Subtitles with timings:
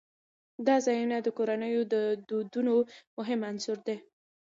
[0.67, 1.95] دا ځایونه د کورنیو د
[2.27, 2.75] دودونو
[3.17, 3.97] مهم عنصر دی.